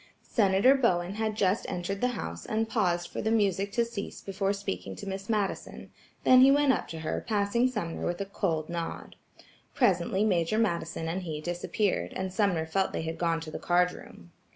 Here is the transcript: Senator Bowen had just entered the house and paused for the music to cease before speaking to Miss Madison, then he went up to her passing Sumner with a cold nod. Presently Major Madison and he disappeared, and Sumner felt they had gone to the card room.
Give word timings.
Senator 0.33 0.73
Bowen 0.73 1.13
had 1.13 1.35
just 1.35 1.67
entered 1.69 2.01
the 2.01 2.07
house 2.17 2.43
and 2.43 2.67
paused 2.67 3.07
for 3.07 3.21
the 3.21 3.29
music 3.29 3.71
to 3.73 3.85
cease 3.85 4.19
before 4.19 4.51
speaking 4.51 4.95
to 4.95 5.05
Miss 5.05 5.29
Madison, 5.29 5.91
then 6.23 6.41
he 6.41 6.49
went 6.49 6.73
up 6.73 6.87
to 6.87 7.01
her 7.01 7.21
passing 7.27 7.67
Sumner 7.67 8.03
with 8.07 8.19
a 8.19 8.25
cold 8.25 8.67
nod. 8.67 9.15
Presently 9.75 10.25
Major 10.25 10.57
Madison 10.57 11.07
and 11.07 11.21
he 11.21 11.39
disappeared, 11.39 12.13
and 12.15 12.33
Sumner 12.33 12.65
felt 12.65 12.93
they 12.93 13.03
had 13.03 13.19
gone 13.19 13.39
to 13.41 13.51
the 13.51 13.59
card 13.59 13.91
room. 13.91 14.31